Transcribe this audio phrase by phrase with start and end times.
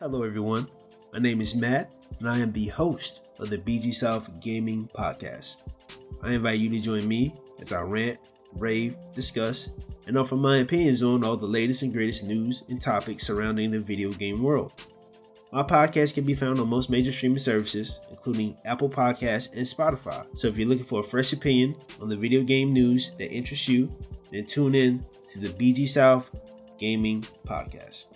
[0.00, 0.66] Hello, everyone.
[1.12, 5.58] My name is Matt, and I am the host of the BG South Gaming Podcast.
[6.22, 8.18] I invite you to join me as I rant,
[8.56, 9.68] rave, discuss,
[10.06, 13.80] and offer my opinions on all the latest and greatest news and topics surrounding the
[13.80, 14.72] video game world.
[15.52, 20.24] My podcast can be found on most major streaming services, including Apple Podcasts and Spotify.
[20.32, 23.68] So if you're looking for a fresh opinion on the video game news that interests
[23.68, 23.92] you,
[24.32, 26.30] then tune in to the BG South
[26.78, 28.06] Gaming Podcast.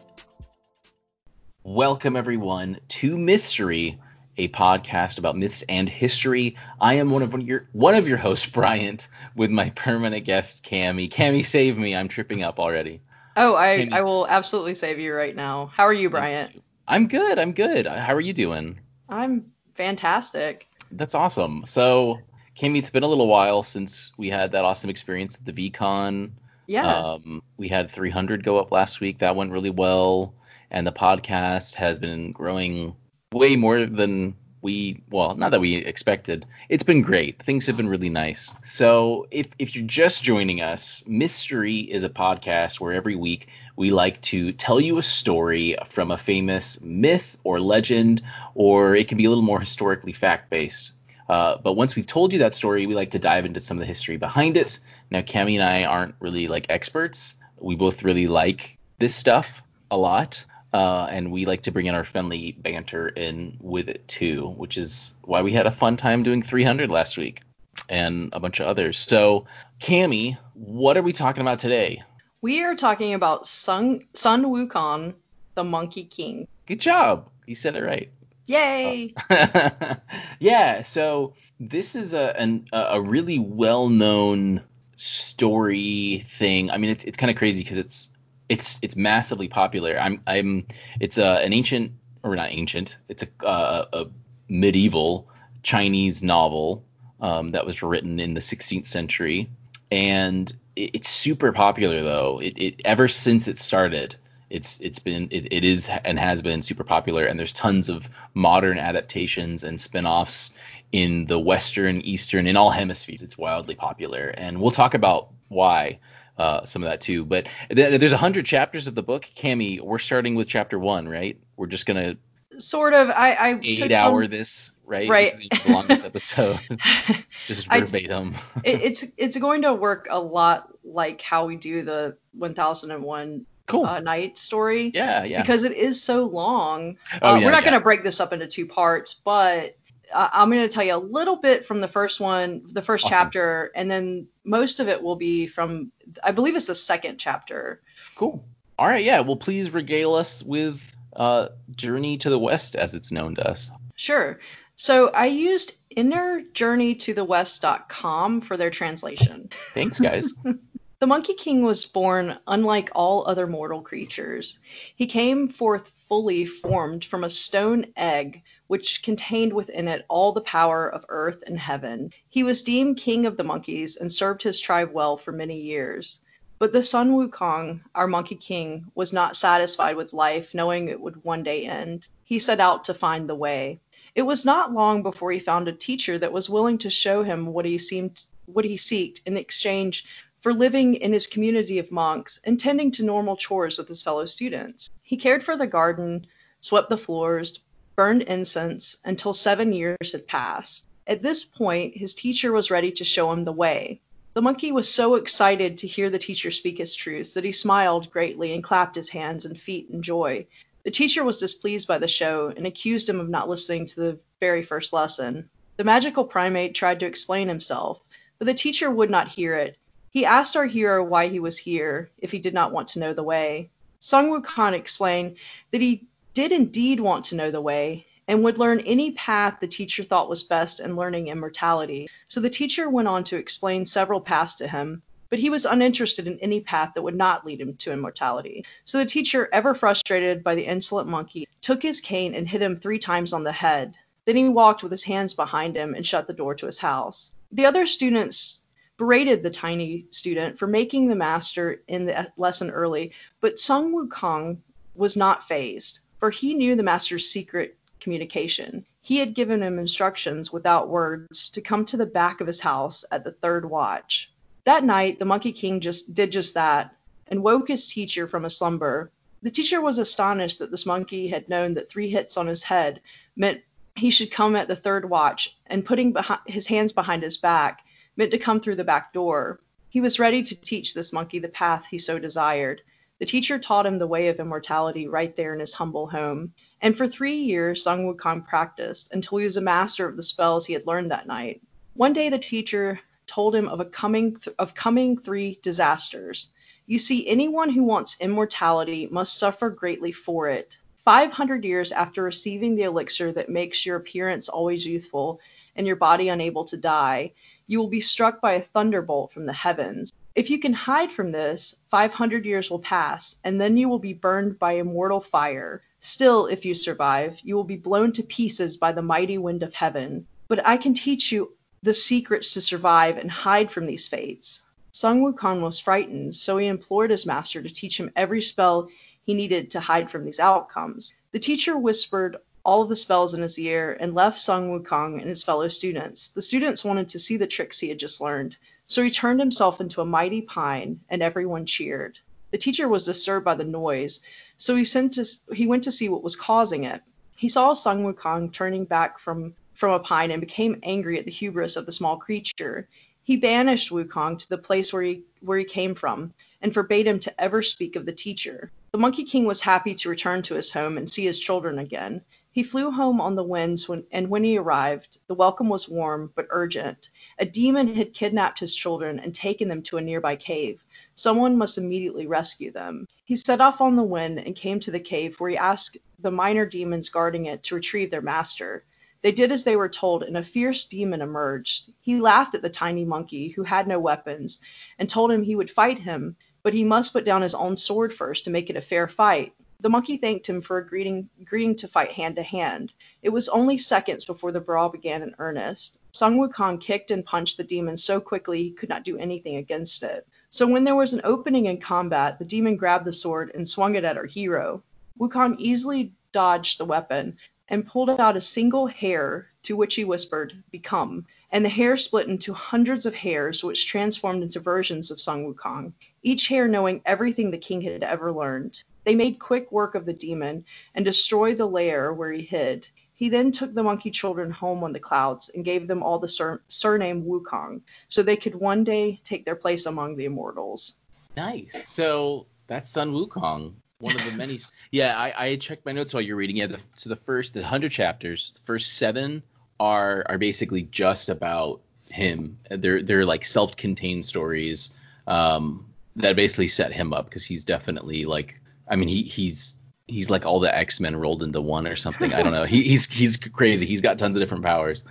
[1.67, 3.99] Welcome, everyone, to Mystery,
[4.37, 6.59] a podcast about myths and history.
[6.79, 11.11] I am one of your one of your hosts, Bryant, with my permanent guest, Cammy.
[11.11, 11.97] Cammy, save me!
[11.97, 13.01] I'm tripping up already.
[13.35, 15.73] Oh, I, I will absolutely save you right now.
[15.75, 16.63] How are you, Bryant?
[16.87, 17.39] I'm good.
[17.39, 17.87] I'm good.
[17.87, 18.79] How are you doing?
[19.09, 20.67] I'm fantastic.
[20.93, 21.65] That's awesome.
[21.67, 22.19] So,
[22.61, 26.33] Cammy, it's been a little while since we had that awesome experience at the VCon.
[26.67, 26.95] Yeah.
[26.95, 29.21] Um, we had 300 go up last week.
[29.21, 30.35] That went really well.
[30.75, 32.97] And the podcast has been growing
[33.33, 36.47] way more than we well not that we expected.
[36.69, 37.41] It's been great.
[37.41, 38.51] Things have been really nice.
[38.65, 43.93] So if, if you're just joining us mystery is a podcast where every week we
[43.93, 48.23] like to tell you a story from a famous myth or legend
[48.57, 50.91] or it can be a little more historically fact based
[51.29, 53.81] uh, but once we've told you that story we like to dive into some of
[53.81, 54.81] the history behind it.
[55.13, 57.35] Now cami and i aren't really like experts.
[57.61, 61.95] We both really like this stuff a lot uh, and we like to bring in
[61.95, 66.25] our friendly banter in with it too, which is why we had a fun time
[66.25, 67.43] doing 300 last week
[67.89, 68.99] and a bunch of others.
[68.99, 69.47] So,
[69.79, 72.03] Cami, what are we talking about today?
[72.43, 75.15] We are talking about Sun, Sun Wukong,
[75.55, 76.49] the Monkey King.
[76.67, 77.29] Good job.
[77.47, 78.11] You said it right.
[78.47, 79.15] Yay!
[79.31, 79.95] Uh,
[80.41, 84.61] yeah, so this is a an, a really well-known
[84.97, 86.71] story thing.
[86.71, 88.11] I mean, it's it's kind of crazy because it's
[88.49, 89.99] it's it's massively popular.
[89.99, 90.67] I'm I'm
[91.01, 91.93] it's a, an ancient
[92.23, 92.97] or not ancient.
[93.09, 94.07] It's a uh, a
[94.49, 95.29] medieval
[95.63, 96.85] Chinese novel
[97.21, 99.51] um, that was written in the 16th century,
[99.91, 102.41] and it, it's super popular though.
[102.41, 104.17] It, it ever since it started,
[104.51, 108.09] it's it's been it, it is and has been super popular, and there's tons of
[108.35, 110.51] modern adaptations and spin-offs
[110.93, 113.23] in the Western, Eastern, in all hemispheres.
[113.23, 115.99] It's wildly popular, and we'll talk about why
[116.39, 117.25] uh, some of that too.
[117.25, 119.29] But th- there's a hundred chapters of the book.
[119.37, 121.39] Cami, we're starting with chapter one, right?
[121.57, 122.17] We're just gonna
[122.59, 123.11] sort of.
[123.11, 125.09] I, I eight hour this, right?
[125.09, 125.33] Right.
[125.33, 126.61] This is the longest episode.
[127.47, 128.35] just verbatim.
[128.65, 133.87] it, it's it's going to work a lot like how we do the 1001 cool.
[133.87, 134.91] uh, night story.
[134.95, 135.41] Yeah, yeah.
[135.41, 136.99] Because it is so long.
[137.23, 137.71] Oh, uh, yeah, we're not yeah.
[137.71, 139.77] going to break this up into two parts, but
[140.15, 143.05] uh, I'm going to tell you a little bit from the first one, the first
[143.05, 143.17] Awesome.
[143.17, 145.93] chapter, and then most of it will be from,
[146.23, 147.81] I believe it's the second chapter.
[148.15, 148.45] Cool.
[148.79, 149.21] All right, yeah.
[149.21, 150.81] Well, please regale us with
[151.15, 153.71] uh, Journey to the West, as it's known to us.
[153.97, 154.39] Sure.
[154.77, 159.49] So I used innerjourneytothewest.com for their translation.
[159.73, 160.33] Thanks, guys.
[161.01, 164.61] The Monkey King was born unlike all other mortal creatures.
[164.97, 170.41] He came forth fully formed from a stone egg, which contained within it all the
[170.41, 172.13] power of earth and heaven.
[172.29, 176.21] He was deemed king of the monkeys and served his tribe well for many years.
[176.59, 181.25] But the Sun Wukong, our Monkey King, was not satisfied with life, knowing it would
[181.25, 182.07] one day end.
[182.23, 183.81] He set out to find the way.
[184.15, 187.47] It was not long before he found a teacher that was willing to show him
[187.47, 190.05] what he seemed what he seeked in exchange
[190.45, 194.27] for living in his community of monks and tending to normal chores with his fellow
[194.27, 194.91] students.
[195.03, 196.27] He cared for the garden,
[196.61, 197.61] swept the floors,
[197.97, 200.87] burned incense until seven years had passed.
[201.07, 204.03] At this point, his teacher was ready to show him the way.
[204.35, 208.11] The monkey was so excited to hear the teacher speak his truths that he smiled
[208.11, 210.47] greatly and clapped his hands and feet in joy.
[210.83, 214.19] The teacher was displeased by the show and accused him of not listening to the
[214.41, 215.49] very first lesson.
[215.79, 218.03] The magical primate tried to explain himself,
[218.39, 219.79] but the teacher would not hear it.
[220.15, 223.15] He asked our hero why he was here, if he did not want to know
[223.15, 223.71] the way.
[223.99, 225.39] Sun Wukong explained
[225.73, 229.67] that he did indeed want to know the way, and would learn any path the
[229.67, 232.09] teacher thought was best in learning immortality.
[232.29, 236.29] So the teacher went on to explain several paths to him, but he was uninterested
[236.29, 238.65] in any path that would not lead him to immortality.
[238.85, 242.77] So the teacher, ever frustrated by the insolent monkey, took his cane and hit him
[242.77, 243.97] three times on the head.
[244.27, 247.33] Then he walked with his hands behind him and shut the door to his house.
[247.51, 248.61] The other students
[248.97, 254.59] berated the tiny student for making the master in the lesson early, but Sun Wukong
[254.95, 258.85] was not fazed, for he knew the master's secret communication.
[259.01, 263.05] He had given him instructions without words to come to the back of his house
[263.11, 264.31] at the third watch.
[264.65, 266.95] That night, the Monkey King just did just that
[267.27, 269.11] and woke his teacher from a slumber.
[269.43, 273.01] The teacher was astonished that this monkey had known that three hits on his head
[273.37, 273.61] meant
[273.97, 276.15] he should come at the third watch, and putting
[276.47, 277.85] his hands behind his back
[278.17, 279.61] meant to come through the back door.
[279.89, 282.83] He was ready to teach this monkey the path he so desired.
[283.21, 286.53] The teacher taught him the way of immortality right there in his humble home.
[286.81, 290.67] And for three years Sun Wukong practiced until he was a master of the spells
[290.67, 291.63] he had learned that night.
[291.95, 296.51] One day the teacher told him of a coming th- of coming three disasters.
[296.87, 300.77] You see, anyone who wants immortality must suffer greatly for it.
[301.05, 305.41] Five hundred years after receiving the elixir that makes your appearance always youthful
[305.77, 307.33] and your body unable to die,
[307.67, 310.13] you will be struck by a thunderbolt from the heavens.
[310.35, 313.99] If you can hide from this, five hundred years will pass, and then you will
[313.99, 315.83] be burned by immortal fire.
[316.01, 319.73] Still, if you survive, you will be blown to pieces by the mighty wind of
[319.73, 320.27] heaven.
[320.49, 321.53] But I can teach you
[321.83, 324.63] the secrets to survive and hide from these fates.
[324.93, 328.89] Sun Wukong was frightened, so he implored his master to teach him every spell
[329.27, 331.13] he needed to hide from these outcomes.
[331.33, 335.29] The teacher whispered all of the spells in his ear and left Sun Wukong and
[335.29, 336.29] his fellow students.
[336.29, 338.57] The students wanted to see the tricks he had just learned,
[338.87, 342.19] so he turned himself into a mighty pine, and everyone cheered.
[342.51, 344.23] The teacher was disturbed by the noise,
[344.57, 347.03] so he sent to, he went to see what was causing it.
[347.37, 351.31] He saw Sun Wukong turning back from from a pine and became angry at the
[351.31, 352.89] hubris of the small creature.
[353.25, 356.33] He banished Wukong to the place where he, where he came from
[356.63, 358.71] and forbade him to ever speak of the teacher.
[358.93, 362.23] The Monkey King was happy to return to his home and see his children again.
[362.55, 366.31] He flew home on the winds when, and when he arrived, the welcome was warm
[366.37, 367.11] but urgent.
[367.37, 370.85] A demon had kidnapped his children and taken them to a nearby cave.
[371.17, 373.09] Someone must immediately rescue them.
[373.25, 376.31] He set off on the wind and came to the cave where he asked the
[376.31, 378.85] minor demons guarding it to retrieve their master.
[379.23, 381.91] They did as they were told, and a fierce demon emerged.
[382.03, 384.61] He laughed at the tiny monkey, who had no weapons,
[384.97, 388.15] and told him he would fight him, but he must put down his own sword
[388.15, 389.55] first to make it a fair fight.
[389.85, 392.91] The monkey thanked him for agreeing, agreeing to fight hand to hand.
[393.21, 395.99] It was only seconds before the brawl began in earnest.
[396.15, 400.03] Sun Wukong kicked and punched the demon so quickly he could not do anything against
[400.03, 400.27] it.
[400.49, 403.95] So when there was an opening in combat, the demon grabbed the sword and swung
[403.95, 404.83] it at our hero.
[405.21, 407.37] Wukong easily dodged the weapon,
[407.69, 411.27] and pulled out a single hair, to which he whispered, Become.
[411.55, 415.93] And the hair split into hundreds of hairs, which transformed into versions of Sun Wukong,
[416.21, 418.83] each hair knowing everything the king had ever learned.
[419.05, 420.65] They made quick work of the demon
[420.97, 422.89] and destroyed the lair where he hid.
[423.15, 426.27] He then took the monkey children home on the clouds and gave them all the
[426.27, 430.97] sur- surname Wukong, so they could one day take their place among the immortals.
[431.37, 431.73] Nice.
[431.85, 434.59] So that's Sun Wukong one of the many.
[434.91, 436.57] yeah, I, I checked my notes while you're reading.
[436.57, 439.45] Yeah, the, so the first, the hundred chapters, the first seven
[439.81, 441.81] are are basically just about
[442.11, 442.59] him.
[442.71, 444.93] They're they're like self-contained stories
[445.27, 445.87] um,
[446.17, 449.77] that basically set him up because he's definitely like, I mean, he he's
[450.07, 452.33] he's like all the X-Men rolled into one or something.
[452.33, 452.65] I don't know.
[452.65, 453.87] He, he's he's crazy.
[453.87, 455.05] He's got tons of different powers.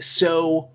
[0.00, 0.70] So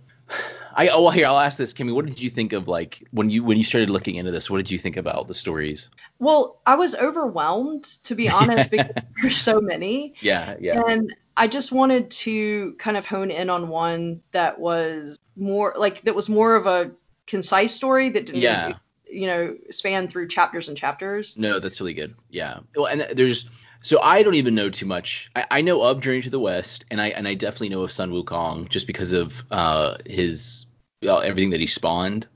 [0.76, 1.94] I oh here I'll ask this, Kimmy.
[1.94, 4.50] What did you think of like when you when you started looking into this?
[4.50, 5.90] What did you think about the stories?
[6.20, 8.92] Well, I was overwhelmed to be honest because
[9.22, 10.16] there's so many.
[10.22, 10.82] Yeah, yeah.
[10.88, 16.02] And I just wanted to kind of hone in on one that was more like
[16.04, 16.92] that was more of a
[17.28, 18.74] concise story that didn't yeah.
[19.10, 21.38] you know span through chapters and chapters.
[21.38, 22.16] No, that's really good.
[22.30, 22.60] Yeah.
[22.76, 23.50] Well, and there's
[23.82, 25.30] so I don't even know too much.
[25.36, 27.92] I, I, know of Journey to the West, and I and I definitely know of
[27.92, 30.66] Sun Wukong just because of uh, his
[31.08, 32.28] uh, everything that he spawned.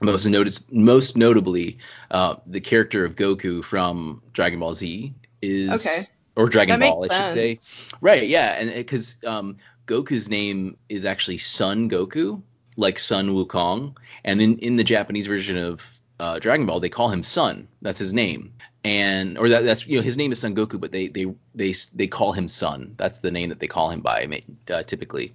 [0.00, 1.78] Most notice, most notably,
[2.10, 6.06] uh, the character of Goku from Dragon Ball Z is okay.
[6.38, 7.58] Or Dragon Ball, I should say.
[8.00, 8.26] Right?
[8.26, 12.42] Yeah, and because um, Goku's name is actually Sun Goku,
[12.76, 15.82] like Sun Wukong, and in in the Japanese version of
[16.18, 17.68] uh, Dragon Ball, they call him Sun.
[17.82, 18.52] That's his name
[18.84, 21.74] and or that, that's you know his name is Son Goku, but they they they
[21.94, 22.94] they call him Sun.
[22.96, 25.34] That's the name that they call him by uh, typically.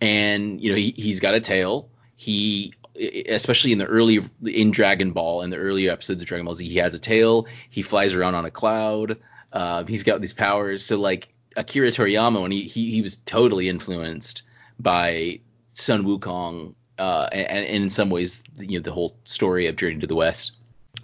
[0.00, 1.88] And you know he he's got a tail.
[2.16, 6.54] He especially in the early in Dragon Ball in the earlier episodes of Dragon Ball
[6.54, 7.46] Z, he has a tail.
[7.68, 9.18] He flies around on a cloud.
[9.54, 10.84] Uh, he's got these powers.
[10.84, 14.42] So like Akira Toriyama, when he he, he was totally influenced
[14.78, 15.40] by
[15.72, 20.00] Sun Wukong, uh, and, and in some ways, you know, the whole story of Journey
[20.00, 20.52] to the West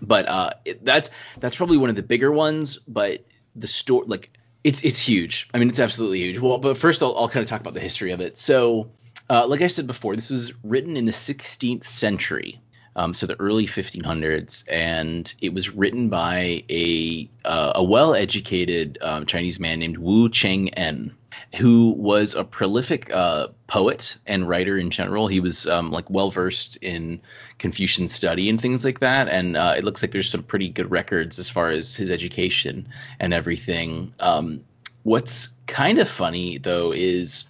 [0.02, 2.78] but uh, it, that's that's probably one of the bigger ones.
[2.88, 3.24] But
[3.56, 4.30] the story, like,
[4.64, 5.48] it's it's huge.
[5.52, 6.40] I mean, it's absolutely huge.
[6.40, 8.38] Well, but first I'll, I'll kind of talk about the history of it.
[8.38, 8.90] So,
[9.28, 12.60] uh, like I said before, this was written in the 16th century,
[12.96, 19.26] um, so the early 1500s, and it was written by a uh, a well-educated um,
[19.26, 21.12] Chinese man named Wu Cheng'en.
[21.56, 25.26] who was a prolific uh, poet and writer in general.
[25.28, 27.20] He was um, like well versed in
[27.58, 30.90] Confucian study and things like that, and uh, it looks like there's some pretty good
[30.90, 32.88] records as far as his education
[33.20, 34.14] and everything.
[34.18, 34.64] Um,
[35.04, 37.44] what's kind of funny though is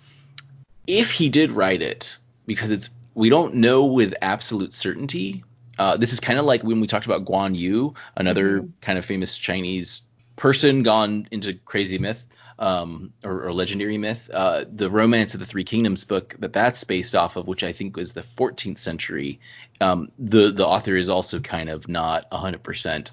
[0.87, 2.17] if he did write it,
[2.47, 5.45] because it's we don't know with absolute certainty.
[5.79, 8.71] Uh, this is kind of like when we talked about Guan Yu, another mm-hmm.
[8.81, 10.02] kind of famous Chinese
[10.37, 12.25] person gone into crazy myth
[12.61, 14.31] um, or, or, legendary myth.
[14.33, 17.73] Uh, the Romance of the Three Kingdoms book that that's based off of, which I
[17.73, 19.40] think was the 14th century.
[19.81, 23.11] Um, the the author is also kind of not 100%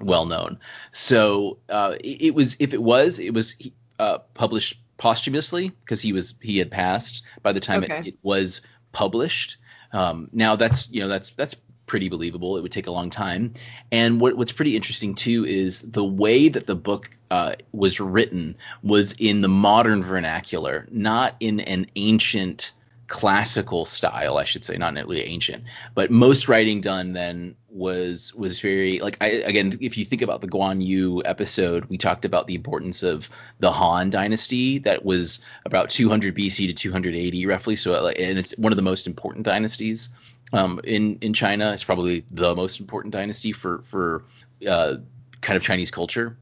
[0.00, 0.58] well known.
[0.92, 3.54] So uh, it, it, was if it was it was
[3.98, 8.00] uh, published posthumously because he was he had passed by the time okay.
[8.00, 8.60] it, it, was
[8.92, 9.56] published.
[9.92, 11.54] Um, now that's you know that's that's
[11.90, 12.56] pretty believable.
[12.56, 13.54] It would take a long time.
[13.90, 18.56] And what, what's pretty interesting too is the way that the book uh, was written
[18.84, 22.70] was in the modern vernacular, not in an ancient
[23.08, 25.64] classical style, I should say, not really ancient.
[25.96, 30.40] But most writing done then was was very like I again, if you think about
[30.40, 35.40] the Guan Yu episode, we talked about the importance of the Han dynasty that was
[35.64, 37.76] about 200 BC to 280 roughly.
[37.76, 40.10] So and it's one of the most important dynasties
[40.52, 41.72] um, in in China.
[41.72, 44.24] It's probably the most important dynasty for for
[44.66, 44.96] uh,
[45.40, 46.36] kind of Chinese culture.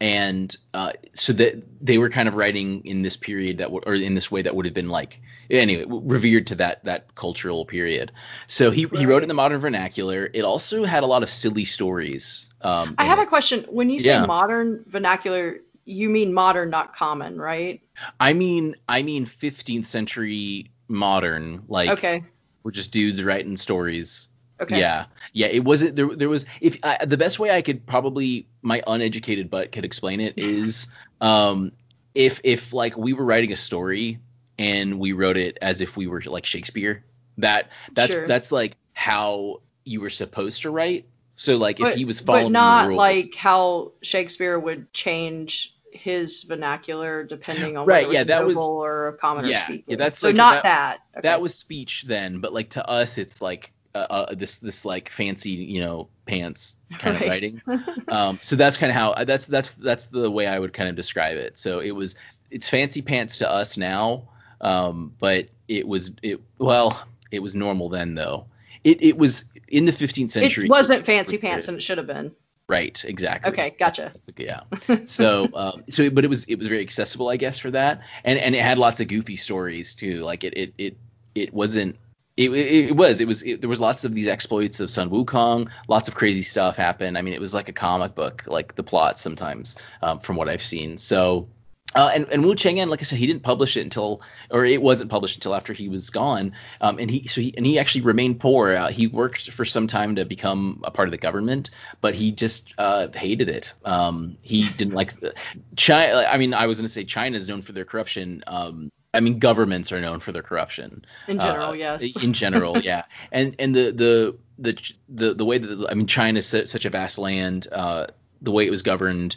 [0.00, 3.94] And uh, so that they were kind of writing in this period that, w- or
[3.94, 5.20] in this way that would have been like,
[5.50, 8.12] anyway, revered to that that cultural period.
[8.46, 9.00] So he right.
[9.00, 10.28] he wrote in the modern vernacular.
[10.32, 12.46] It also had a lot of silly stories.
[12.60, 13.22] Um, I have it.
[13.22, 13.66] a question.
[13.68, 14.26] When you say yeah.
[14.26, 17.80] modern vernacular, you mean modern, not common, right?
[18.18, 22.24] I mean, I mean 15th century modern, like okay
[22.64, 24.26] we're just dudes writing stories.
[24.60, 24.78] Okay.
[24.78, 25.46] Yeah, yeah.
[25.48, 26.14] It wasn't there.
[26.14, 30.20] There was if I, the best way I could probably my uneducated butt could explain
[30.20, 30.86] it is
[31.20, 31.72] um
[32.14, 34.18] if if like we were writing a story
[34.58, 37.04] and we wrote it as if we were like Shakespeare.
[37.38, 38.26] That that's sure.
[38.26, 41.06] that's like how you were supposed to write.
[41.36, 46.42] So like but, if he was following but not like how Shakespeare would change his
[46.42, 49.84] vernacular depending on right, whether yeah, that was or a commoner yeah, speaking.
[49.88, 51.00] Yeah, that's so like, not that.
[51.12, 51.28] That, okay.
[51.28, 55.08] that was speech then, but like to us, it's like uh, uh, this this like
[55.08, 57.22] fancy you know pants kind right.
[57.22, 57.62] of writing.
[58.08, 60.96] um, so that's kind of how that's that's that's the way I would kind of
[60.96, 61.58] describe it.
[61.58, 62.16] So it was
[62.50, 64.28] it's fancy pants to us now,
[64.60, 68.46] um, but it was it well it was normal then though.
[68.82, 70.66] It it was in the 15th century.
[70.66, 72.32] It wasn't fancy pants, and it should have been.
[72.66, 73.52] Right, exactly.
[73.52, 74.12] Okay, gotcha.
[74.14, 75.04] That's, that's, yeah.
[75.04, 78.38] so, um, so, but it was it was very accessible, I guess, for that, and
[78.38, 80.22] and it had lots of goofy stories too.
[80.22, 80.96] Like it it it
[81.34, 81.96] it wasn't.
[82.36, 85.70] It, it, was it was it, there was lots of these exploits of Sun Wukong,
[85.86, 87.16] lots of crazy stuff happened.
[87.16, 90.48] I mean, it was like a comic book, like the plot sometimes, um, from what
[90.48, 90.98] I've seen.
[90.98, 91.48] So
[91.94, 94.82] uh, and, and Wu Cheng'en, like I said, he didn't publish it until, or it
[94.82, 96.52] wasn't published until after he was gone.
[96.80, 98.74] Um, and he so he and he actually remained poor.
[98.74, 102.32] Uh, he worked for some time to become a part of the government, but he
[102.32, 103.74] just uh, hated it.
[103.84, 105.34] Um, he didn't like the,
[105.76, 106.26] China.
[106.28, 108.42] I mean, I was going to say China is known for their corruption.
[108.46, 111.04] Um, I mean, governments are known for their corruption.
[111.28, 112.22] In general, uh, yes.
[112.22, 113.04] In general, yeah.
[113.32, 116.90] And and the the the the the way that I mean, China is such a
[116.90, 117.68] vast land.
[117.70, 118.06] Uh,
[118.42, 119.36] the way it was governed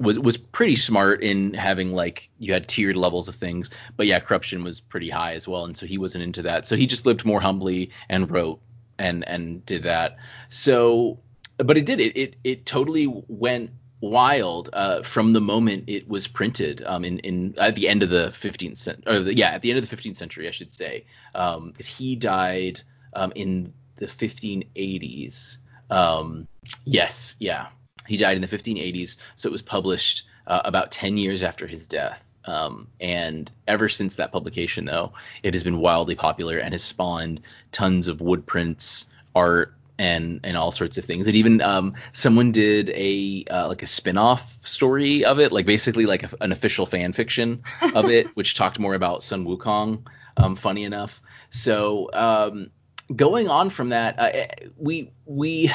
[0.00, 4.20] was was pretty smart in having like you had tiered levels of things, but yeah,
[4.20, 6.66] corruption was pretty high as well, and so he wasn't into that.
[6.66, 8.60] So he just lived more humbly and wrote
[8.98, 10.16] and and did that.
[10.48, 11.18] So,
[11.56, 13.70] but it did it it it totally went
[14.00, 18.10] wild uh, from the moment it was printed um, in in at the end of
[18.10, 21.56] the 15th century yeah at the end of the 15th century I should say because
[21.56, 22.80] um, he died
[23.14, 25.58] um, in the 1580s.
[25.90, 26.48] Um,
[26.84, 27.68] yes, yeah.
[28.06, 31.86] He died in the 1580s, so it was published uh, about 10 years after his
[31.86, 32.22] death.
[32.44, 35.12] Um, and ever since that publication, though,
[35.42, 40.56] it has been wildly popular and has spawned tons of wood prints, art, and and
[40.56, 41.26] all sorts of things.
[41.26, 46.06] And even um, someone did a uh, like a spin-off story of it, like basically
[46.06, 47.62] like a, an official fan fiction
[47.94, 50.06] of it, which talked more about Sun Wukong.
[50.36, 51.20] Um, funny enough.
[51.50, 52.70] So um,
[53.14, 55.72] going on from that, uh, we we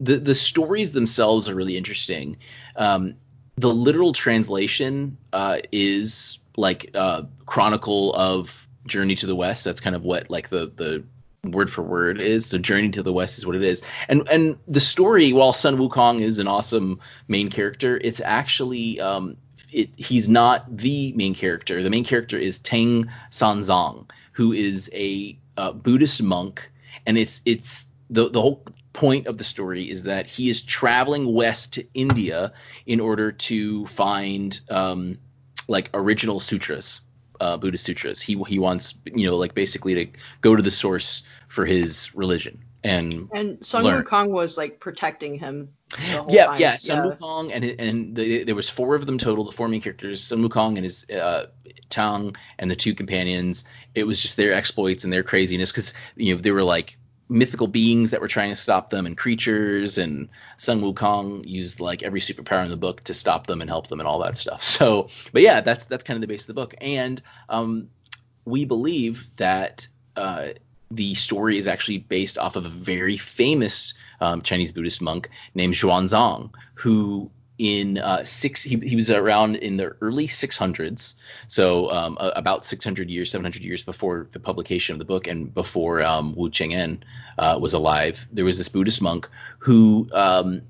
[0.00, 2.38] the the stories themselves are really interesting.
[2.76, 3.14] Um,
[3.56, 9.64] the literal translation uh, is like uh, chronicle of Journey to the West.
[9.64, 11.04] That's kind of what like the the
[11.44, 12.50] word for word is.
[12.50, 13.82] the Journey to the West is what it is.
[14.08, 19.36] And and the story, while Sun Wukong is an awesome main character, it's actually um,
[19.72, 21.82] it, he's not the main character.
[21.82, 26.70] The main character is Tang Sanzang, who is a uh, Buddhist monk,
[27.06, 31.32] and it's it's the the whole point of the story is that he is traveling
[31.32, 32.52] west to India
[32.86, 35.18] in order to find um,
[35.68, 37.00] like original sutras.
[37.40, 38.20] Uh, Buddhist sutras.
[38.20, 42.64] He he wants you know like basically to go to the source for his religion
[42.84, 44.04] and and Sun learn.
[44.04, 45.70] Wukong was like protecting him.
[45.88, 46.60] The whole yeah, time.
[46.60, 46.76] yeah.
[46.76, 49.44] Sun Wukong and and the, there was four of them total.
[49.44, 51.46] The four main characters: Sun Wukong and his uh,
[51.88, 53.64] Tang and the two companions.
[53.94, 57.66] It was just their exploits and their craziness because you know they were like mythical
[57.66, 60.28] beings that were trying to stop them and creatures and
[60.58, 64.00] Sun Wukong used like every superpower in the book to stop them and help them
[64.00, 64.62] and all that stuff.
[64.74, 66.74] So, but yeah, that's that's kind of the base of the book.
[66.80, 67.88] And um,
[68.44, 70.48] we believe that uh,
[70.90, 75.74] the story is actually based off of a very famous um, Chinese Buddhist monk named
[75.74, 81.14] Xuanzang, who in uh, six he, he was around in the early 600s,
[81.46, 86.02] so um, about 600 years, 700 years before the publication of the book and before
[86.02, 87.02] um, Wu Cheng'en
[87.38, 88.26] uh, was alive.
[88.32, 90.62] There was this Buddhist monk who um,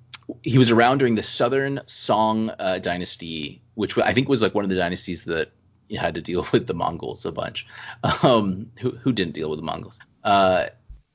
[0.42, 4.64] he was around during the Southern Song uh, dynasty, which I think was like one
[4.64, 5.50] of the dynasties that
[5.90, 7.66] had to deal with the Mongols a bunch.
[8.22, 9.98] Um, who, who didn't deal with the Mongols?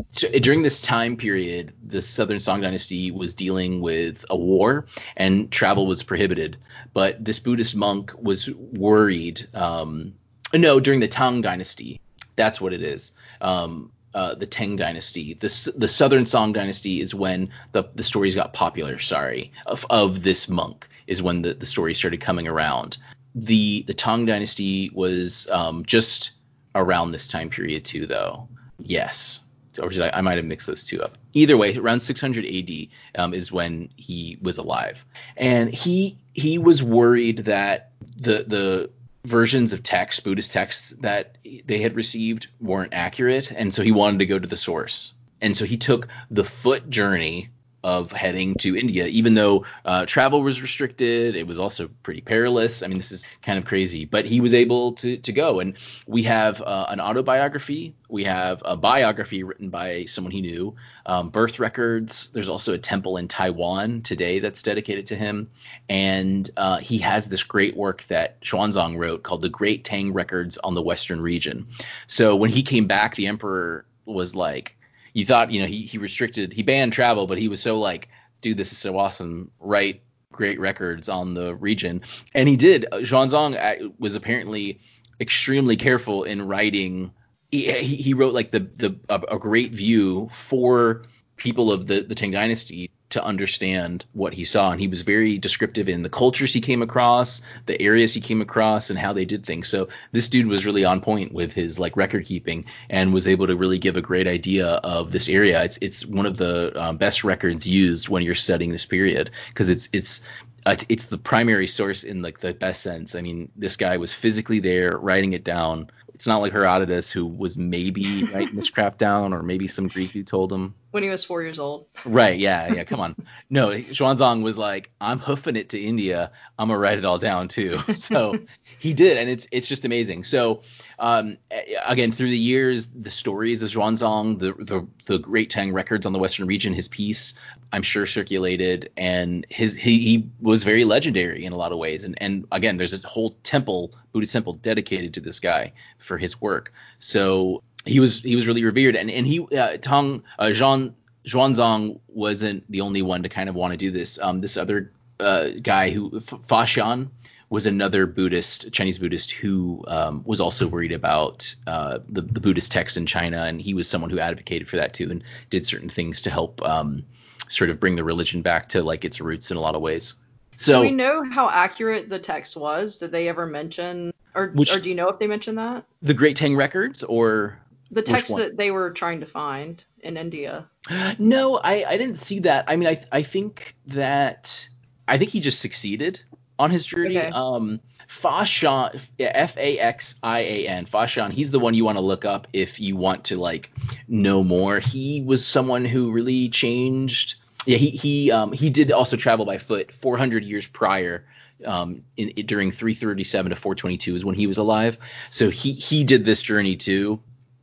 [0.08, 5.52] So during this time period, the Southern Song Dynasty was dealing with a war and
[5.52, 6.58] travel was prohibited.
[6.94, 9.46] But this Buddhist monk was worried.
[9.54, 10.16] Um,
[10.54, 12.02] no, during the Tang Dynasty,
[12.36, 13.12] that's what it is.
[13.42, 18.34] Um, uh, the Tang Dynasty, the the Southern Song Dynasty is when the the stories
[18.34, 18.98] got popular.
[18.98, 22.98] Sorry, of of this monk is when the the story started coming around.
[23.36, 26.32] The the Tang Dynasty was um, just
[26.74, 28.48] around this time period too, though.
[28.80, 29.40] Yes
[29.80, 31.18] or did I, I might have mixed those two up.
[31.34, 35.06] Either way, around 600 AD um, is when he was alive,
[35.38, 38.90] and he he was worried that the the
[39.26, 44.20] versions of text, Buddhist texts that they had received weren't accurate, and so he wanted
[44.20, 45.14] to go to the source.
[45.42, 47.50] And so he took the foot journey
[47.84, 51.36] of heading to India, even though uh, travel was restricted.
[51.36, 52.84] It was also pretty perilous.
[52.84, 55.60] I mean, this is kind of crazy, but he was able to to go.
[55.60, 57.96] And we have uh, an autobiography.
[58.10, 60.76] We have a biography written by someone he knew.
[61.06, 62.30] Um, birth records.
[62.34, 65.50] There's also a temple in Taiwan today that's dedicated to him.
[65.88, 70.58] And uh, he has this great work that Xuanzang wrote called the Great Tang Records
[70.58, 71.68] on the Western Region.
[72.08, 74.76] So when he came back, the emperor was like,
[75.20, 78.10] you thought you know he he restricted he banned travel, but he was so like,
[78.42, 80.02] dude, this is so awesome, write
[80.32, 82.02] great records on the region,
[82.34, 82.86] and he did.
[82.92, 84.80] Xuanzang uh, was apparently
[85.20, 87.12] extremely careful in writing.
[87.52, 91.04] He, he he wrote like the the a, a great view for
[91.36, 94.72] people of the the Tang Dynasty to understand what he saw.
[94.72, 98.42] And he was very descriptive in the cultures he came across the areas he came
[98.42, 99.68] across and how they did things.
[99.68, 103.48] So this dude was really on point with his like record keeping and was able
[103.48, 105.64] to really give a great idea of this area.
[105.64, 109.70] It's it's one of the um, best records used when you're studying this period because
[109.70, 110.22] it's it's
[110.66, 113.16] it's the primary source in like the best sense.
[113.16, 115.90] I mean this guy was physically there writing it down.
[116.14, 120.12] It's not like Herodotus who was maybe writing this crap down, or maybe some Greek
[120.12, 120.76] dude told him.
[120.92, 121.86] When he was four years old.
[122.04, 122.40] Right?
[122.40, 122.84] Yeah, yeah.
[122.84, 123.16] Come on.
[123.50, 126.32] No, Xuanzang was like, I'm hoofing it to India.
[126.58, 127.80] I'm gonna write it all down too.
[127.94, 128.40] So
[128.80, 130.24] he did, and it's it's just amazing.
[130.24, 130.62] So
[130.98, 131.38] um,
[131.86, 136.14] again, through the years, the stories of Xuanzang, the, the the Great Tang records on
[136.14, 137.34] the Western region, his piece,
[137.74, 142.06] I'm sure circulated, and his he, he was very legendary in a lot of ways.
[142.06, 146.40] And and again, there's a whole temple, Buddhist temple, dedicated to this guy for his
[146.40, 146.74] work.
[147.00, 150.94] So he was he was really revered, and and he uh, Tang uh, Jean
[151.26, 154.20] Xuanzang wasn't the only one to kind of want to do this.
[154.20, 157.10] Um, this other uh, guy who F- Fa Xian
[157.50, 162.72] was another Buddhist, Chinese Buddhist, who um, was also worried about uh, the, the Buddhist
[162.72, 165.90] texts in China, and he was someone who advocated for that too, and did certain
[165.90, 167.04] things to help um,
[167.48, 170.14] sort of bring the religion back to like its roots in a lot of ways.
[170.58, 172.98] So do we know how accurate the text was?
[172.98, 175.86] Did they ever mention, or, Which- or do you know if they mentioned that?
[176.02, 177.58] the Great Tang records, or
[177.92, 180.68] The text that they were trying to find in India.
[181.20, 182.66] no, I, I didn't see that.
[182.68, 184.68] I mean, I I think that
[185.08, 186.22] I think he just succeeded
[186.58, 187.18] on his journey.
[187.18, 187.30] Okay.
[187.30, 191.32] Um, Faxian, F A X I A N, Faxian.
[191.32, 193.72] He's the one you want to look up if you want to like
[194.08, 194.80] know more.
[194.80, 197.36] He was someone who really changed.
[197.66, 201.26] Yeah, he he um he did also travel by foot 400 years prior.
[201.66, 204.98] Um, in, in- during 337 to 422 is when he was alive.
[205.30, 207.22] So he he did this journey too.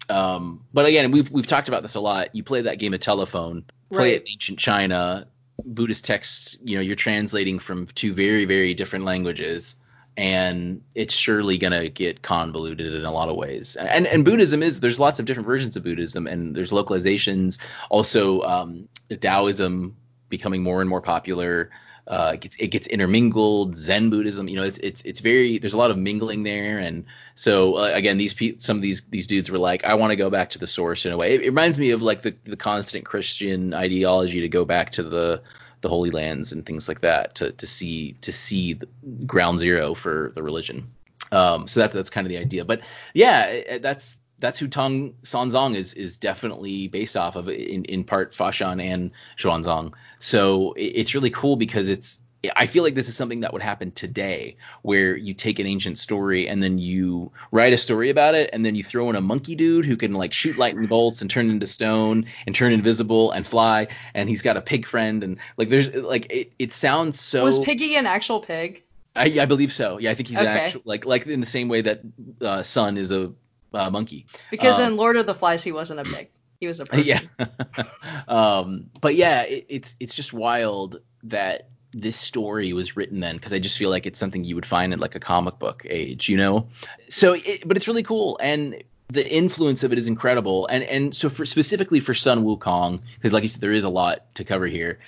[0.09, 2.35] Um, but again, we've we've talked about this a lot.
[2.35, 4.21] You play that game of telephone, play it Right.
[4.23, 5.27] in ancient China,
[5.65, 6.57] Buddhist texts.
[6.65, 9.75] You know, you're translating from two very very different languages,
[10.17, 13.77] and it's surely gonna get convoluted in a lot of ways.
[13.77, 17.59] And and Buddhism is there's lots of different versions of Buddhism, and there's localizations.
[17.91, 18.89] Also, um,
[19.21, 19.97] Taoism
[20.29, 21.71] becoming more and more popular.
[22.07, 23.77] Uh, it gets, it gets intermingled.
[23.77, 27.05] Zen Buddhism, you know, it's it's it's very there's a lot of mingling there, and
[27.35, 30.17] so uh, again, these pe- some of these these dudes were like, I want to
[30.17, 31.35] go back to the source in a way.
[31.35, 35.03] It, it reminds me of like the the constant Christian ideology to go back to
[35.03, 35.43] the
[35.81, 38.81] the Holy Lands and things like that to to see to see
[39.27, 40.87] ground zero for the religion.
[41.33, 42.65] Um, so that that's kind of the idea.
[42.65, 42.83] But
[43.15, 48.35] yeah, that's that's who Tang Xuanzang is is definitely based off of in in part
[48.35, 49.95] Faxian and Xuanzang.
[50.19, 52.21] So it's really cool because it's
[52.55, 55.99] I feel like this is something that would happen today, where you take an ancient
[55.99, 59.21] story and then you write a story about it, and then you throw in a
[59.21, 63.33] monkey dude who can like shoot lightning bolts and turn into stone and turn invisible
[63.33, 67.19] and fly, and he's got a pig friend, and like there's like it, it sounds
[67.19, 67.45] so.
[67.45, 68.83] Was Piggy an actual pig?
[69.15, 69.99] I, I believe so.
[69.99, 70.47] Yeah, I think he's okay.
[70.47, 72.03] an actual like like in the same way that
[72.43, 73.33] uh, Sun is a
[73.77, 74.27] uh, monkey.
[74.51, 76.29] Because um, in Lord of the Flies, he wasn't a pig.
[76.61, 77.05] He was a person.
[77.05, 77.21] Yeah.
[78.29, 83.53] um, but yeah, it, it's it's just wild that this story was written then because
[83.53, 86.29] I just feel like it's something you would find in like a comic book age,
[86.29, 86.69] you know.
[87.09, 90.67] So, it, but it's really cool and the influence of it is incredible.
[90.67, 93.89] And and so for specifically for Sun Wukong, because like you said, there is a
[93.89, 94.99] lot to cover here.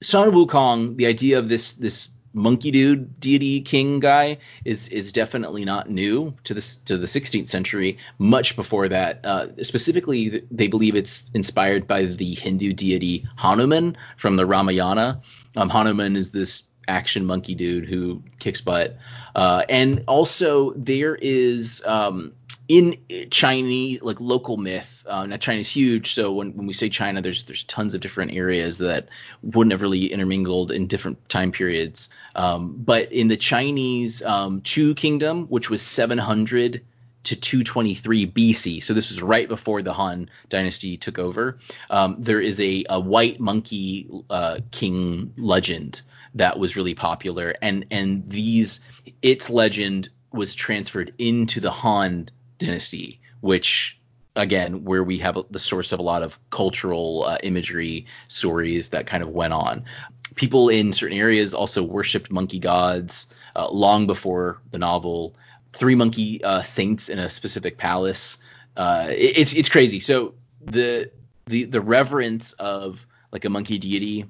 [0.00, 5.64] Sun Wukong, the idea of this this monkey dude deity king guy is is definitely
[5.64, 7.98] not new to this to the 16th century.
[8.18, 14.36] Much before that, uh, specifically, they believe it's inspired by the Hindu deity Hanuman from
[14.36, 15.22] the Ramayana.
[15.56, 18.98] Um, Hanuman is this action monkey dude who kicks butt,
[19.34, 22.32] uh, and also there is um,
[22.68, 22.96] in
[23.30, 25.04] Chinese like local myth.
[25.06, 28.32] Uh, now China's huge, so when, when we say China, there's there's tons of different
[28.32, 29.08] areas that
[29.42, 32.08] wouldn't have really intermingled in different time periods.
[32.34, 36.84] Um, but in the Chinese um, Chu Kingdom, which was 700
[37.24, 41.58] to 223 BC, so this was right before the Han Dynasty took over.
[41.90, 46.02] Um, there is a, a white monkey uh, king legend
[46.34, 48.80] that was really popular, and and these
[49.20, 52.30] its legend was transferred into the Han
[52.64, 53.98] Dynasty, which
[54.36, 59.06] again where we have the source of a lot of cultural uh, imagery stories that
[59.06, 59.84] kind of went on.
[60.34, 65.36] People in certain areas also worshipped monkey gods uh, long before the novel.
[65.72, 68.38] Three monkey uh, saints in a specific palace.
[68.76, 70.00] Uh, it, it's it's crazy.
[70.00, 71.10] So the
[71.46, 74.26] the the reverence of like a monkey deity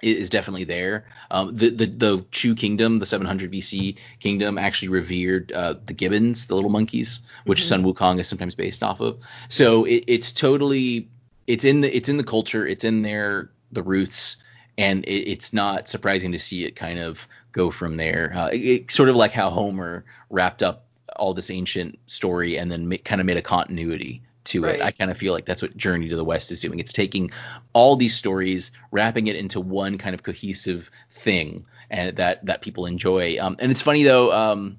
[0.00, 1.06] is definitely there.
[1.30, 6.46] Um, the, the the Chu kingdom, the 700 BC kingdom, actually revered uh, the gibbons,
[6.46, 7.68] the little monkeys, which mm-hmm.
[7.68, 9.18] Sun Wukong is sometimes based off of.
[9.48, 11.08] So it, it's totally
[11.46, 14.36] it's in the it's in the culture, it's in there the roots,
[14.76, 18.32] and it, it's not surprising to see it kind of go from there.
[18.34, 20.84] Uh, it, it, sort of like how Homer wrapped up
[21.16, 24.76] all this ancient story and then ma- kind of made a continuity to right.
[24.76, 24.82] it.
[24.82, 26.78] I kind of feel like that's what Journey to the West is doing.
[26.80, 27.30] It's taking
[27.72, 32.86] all these stories, wrapping it into one kind of cohesive thing, and that that people
[32.86, 33.38] enjoy.
[33.40, 34.32] Um, and it's funny though.
[34.32, 34.78] Um,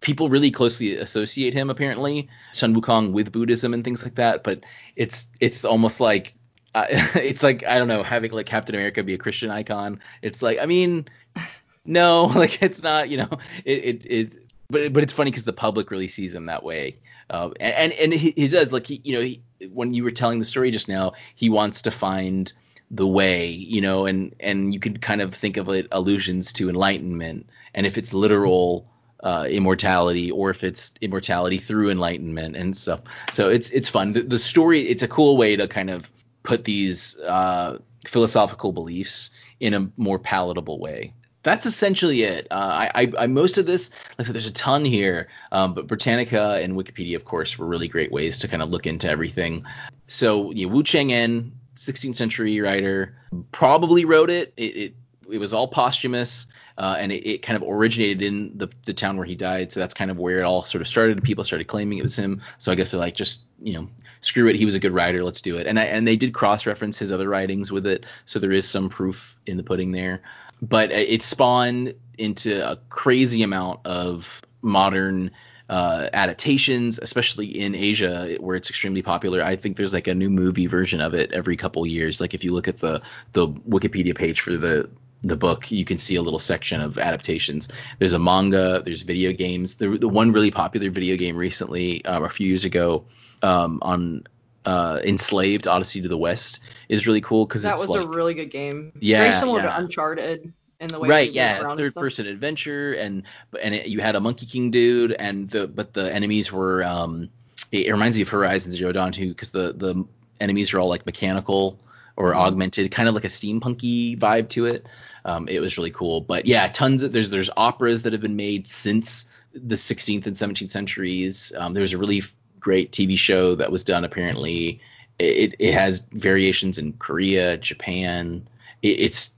[0.00, 4.60] people really closely associate him apparently Sun Wukong with Buddhism and things like that, but
[4.96, 6.34] it's it's almost like
[6.74, 10.00] uh, it's like I don't know having like Captain America be a Christian icon.
[10.22, 11.08] It's like I mean
[11.84, 14.32] no like it's not you know it it, it
[14.68, 16.96] but but it's funny because the public really sees him that way.
[17.30, 19.40] Uh, and and he, he, does like he, you know he,
[19.72, 22.52] when you were telling the story just now, he wants to find
[22.90, 26.68] the way, you know, and and you could kind of think of it allusions to
[26.68, 28.90] enlightenment, and if it's literal
[29.22, 33.00] uh, immortality or if it's immortality through enlightenment and stuff.
[33.30, 34.12] So it's it's fun.
[34.12, 36.10] The, the story it's a cool way to kind of
[36.42, 41.12] put these uh, philosophical beliefs in a more palatable way
[41.42, 42.46] that's essentially it.
[42.50, 42.54] Uh,
[42.94, 45.86] I, I, I, most of this, like I said, there's a ton here, um, but
[45.86, 49.64] Britannica and Wikipedia, of course, were really great ways to kind of look into everything.
[50.06, 53.16] So know, Wu Cheng'en, 16th century writer,
[53.52, 54.52] probably wrote it.
[54.56, 54.94] It, it,
[55.30, 59.16] it was all posthumous, uh, and it, it, kind of originated in the, the town
[59.16, 59.70] where he died.
[59.72, 61.22] So that's kind of where it all sort of started.
[61.22, 62.42] People started claiming it was him.
[62.58, 63.88] So I guess they're like, just you know,
[64.20, 64.56] screw it.
[64.56, 65.22] He was a good writer.
[65.22, 65.66] Let's do it.
[65.66, 68.04] And I, and they did cross reference his other writings with it.
[68.26, 70.20] So there is some proof in the pudding there
[70.62, 75.30] but it spawned into a crazy amount of modern
[75.70, 79.42] uh, adaptations, especially in Asia where it's extremely popular.
[79.42, 82.20] I think there's like a new movie version of it every couple years.
[82.20, 83.00] Like if you look at the
[83.32, 84.90] the Wikipedia page for the
[85.22, 87.68] the book, you can see a little section of adaptations.
[87.98, 89.76] There's a manga, there's video games.
[89.76, 93.04] The, the one really popular video game recently, uh, a few years ago,
[93.42, 94.26] um, on
[94.64, 98.34] uh, Enslaved Odyssey to the West is really cool because that was like, a really
[98.34, 98.92] good game.
[99.00, 99.66] Yeah, very similar yeah.
[99.66, 101.08] to Uncharted in the way.
[101.08, 103.22] Right, yeah, third person adventure, and
[103.60, 107.30] and it, you had a Monkey King dude, and the but the enemies were um,
[107.72, 110.04] it, it reminds me of Horizon Zero Dawn too, because the the
[110.40, 111.78] enemies are all like mechanical
[112.16, 114.86] or augmented, kind of like a steampunky vibe to it.
[115.24, 116.20] Um, it was really cool.
[116.20, 120.36] But yeah, tons of there's there's operas that have been made since the 16th and
[120.36, 121.52] 17th centuries.
[121.56, 122.22] Um, there was a really
[122.60, 124.80] great TV show that was done apparently.
[125.18, 128.48] It, it has variations in Korea, Japan.
[128.82, 129.30] It, it's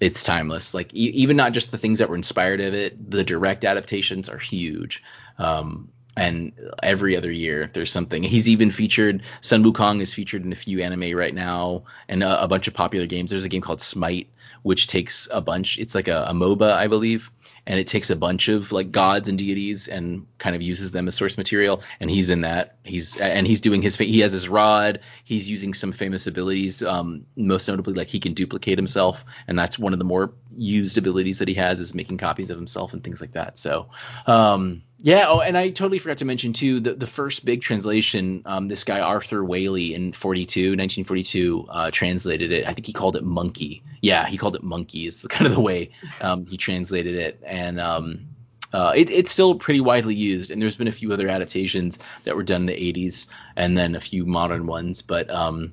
[0.00, 0.74] it's timeless.
[0.74, 4.28] Like e- even not just the things that were inspired of it, the direct adaptations
[4.28, 5.02] are huge.
[5.38, 8.22] Um, and every other year there's something.
[8.22, 9.22] He's even featured.
[9.40, 12.74] Sun Wukong is featured in a few anime right now, and a, a bunch of
[12.74, 13.30] popular games.
[13.30, 14.28] There's a game called Smite,
[14.62, 15.78] which takes a bunch.
[15.78, 17.30] It's like a, a MOBA, I believe,
[17.68, 21.06] and it takes a bunch of like gods and deities and kind of uses them
[21.06, 22.76] as source material and he's in that.
[22.82, 25.00] He's and he's doing his he has his rod.
[25.22, 29.78] He's using some famous abilities um, most notably like he can duplicate himself and that's
[29.78, 33.04] one of the more used abilities that he has is making copies of himself and
[33.04, 33.58] things like that.
[33.58, 33.90] So
[34.26, 35.26] um, yeah.
[35.28, 38.42] Oh, and I totally forgot to mention too the, the first big translation.
[38.44, 42.66] Um, this guy Arthur Waley in 42, 1942, uh, translated it.
[42.66, 43.82] I think he called it monkey.
[44.02, 45.06] Yeah, he called it monkey.
[45.06, 48.26] Is the, kind of the way um, he translated it, and um,
[48.72, 50.50] uh, it, it's still pretty widely used.
[50.50, 53.94] And there's been a few other adaptations that were done in the 80s, and then
[53.94, 55.02] a few modern ones.
[55.02, 55.72] But um,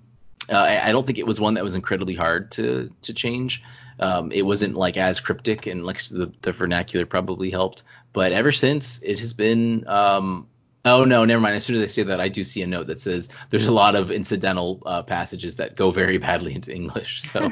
[0.49, 3.63] uh, I, I don't think it was one that was incredibly hard to to change.
[3.99, 7.83] Um, it wasn't like as cryptic and like the, the vernacular probably helped.
[8.13, 9.87] But ever since, it has been.
[9.87, 10.47] Um,
[10.83, 11.55] oh no, never mind.
[11.55, 13.71] As soon as I say that, I do see a note that says there's a
[13.71, 17.23] lot of incidental uh, passages that go very badly into English.
[17.23, 17.51] So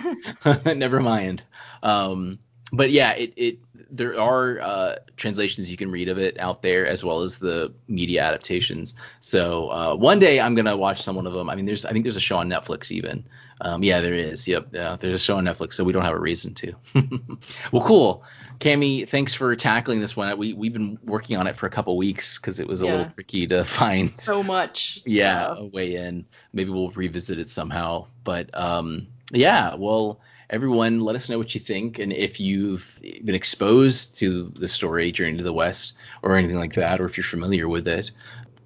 [0.74, 1.44] never mind.
[1.82, 2.40] Um,
[2.74, 3.60] but yeah, it, it
[3.92, 7.72] there are uh, translations you can read of it out there as well as the
[7.88, 8.96] media adaptations.
[9.20, 11.50] So uh, one day I'm gonna watch some one of them.
[11.50, 13.24] I mean, there's I think there's a show on Netflix even.
[13.62, 14.48] Um, yeah, there is.
[14.48, 16.74] Yep, yeah, there's a show on Netflix, so we don't have a reason to.
[17.72, 18.24] well, cool.
[18.60, 20.36] Cami, thanks for tackling this one.
[20.38, 22.92] We we've been working on it for a couple weeks because it was a yeah.
[22.92, 25.02] little tricky to find so much.
[25.06, 26.26] Yeah, a way in.
[26.52, 28.08] Maybe we'll revisit it somehow.
[28.24, 30.20] But um, yeah, well,
[30.54, 35.12] everyone, let us know what you think and if you've been exposed to the story
[35.12, 38.12] Journey to the West or anything like that, or if you're familiar with it.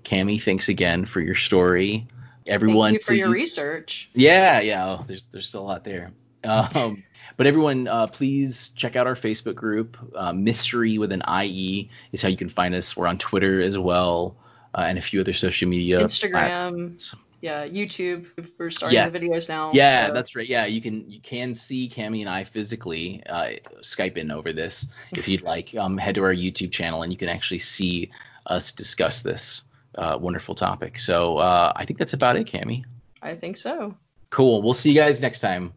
[0.03, 2.05] Cami, thanks again for your story.
[2.45, 4.09] Everyone, Thank you for please, your research.
[4.13, 4.85] Yeah, yeah.
[4.85, 6.11] Oh, there's there's still a lot there.
[6.43, 7.03] Um,
[7.37, 9.97] but everyone, uh, please check out our Facebook group.
[10.15, 12.95] Uh, Mystery with an IE is how you can find us.
[12.95, 14.37] We're on Twitter as well,
[14.73, 15.99] uh, and a few other social media.
[15.99, 17.17] Instagram.
[17.41, 18.25] Yeah, YouTube.
[18.57, 19.13] We're starting yes.
[19.13, 19.71] the videos now.
[19.73, 20.13] Yeah, so.
[20.13, 20.47] that's right.
[20.47, 24.87] Yeah, you can you can see Cami and I physically uh, Skype in over this
[25.11, 25.75] if you'd like.
[25.75, 28.11] Um, head to our YouTube channel and you can actually see
[28.47, 29.63] us discuss this
[29.95, 30.97] uh, wonderful topic.
[30.97, 32.85] So uh, I think that's about it, Cami.
[33.21, 33.95] I think so.
[34.29, 34.61] Cool.
[34.61, 35.73] We'll see you guys next time.